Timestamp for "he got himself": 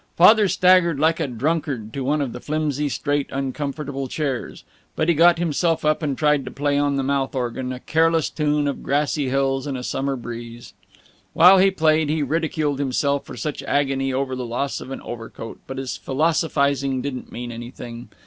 5.09-5.85